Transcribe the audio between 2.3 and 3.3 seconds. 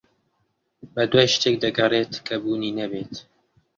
بوونی نەبێت.